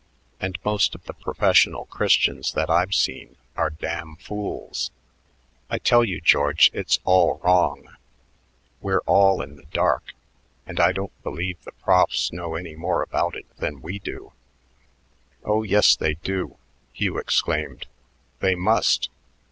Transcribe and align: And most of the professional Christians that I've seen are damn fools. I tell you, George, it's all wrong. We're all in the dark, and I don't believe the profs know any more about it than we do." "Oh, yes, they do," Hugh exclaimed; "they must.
And 0.39 0.57
most 0.65 0.95
of 0.95 1.03
the 1.05 1.13
professional 1.13 1.85
Christians 1.85 2.53
that 2.53 2.71
I've 2.71 2.95
seen 2.95 3.35
are 3.55 3.69
damn 3.69 4.15
fools. 4.15 4.89
I 5.69 5.77
tell 5.77 6.03
you, 6.03 6.19
George, 6.19 6.71
it's 6.73 6.97
all 7.03 7.37
wrong. 7.43 7.87
We're 8.81 9.03
all 9.05 9.43
in 9.43 9.57
the 9.57 9.65
dark, 9.71 10.15
and 10.65 10.79
I 10.79 10.91
don't 10.91 11.13
believe 11.21 11.63
the 11.63 11.71
profs 11.73 12.31
know 12.33 12.55
any 12.55 12.75
more 12.75 13.03
about 13.03 13.35
it 13.35 13.45
than 13.57 13.79
we 13.83 13.99
do." 13.99 14.33
"Oh, 15.43 15.61
yes, 15.61 15.95
they 15.95 16.15
do," 16.15 16.57
Hugh 16.93 17.19
exclaimed; 17.19 17.85
"they 18.39 18.55
must. 18.55 19.11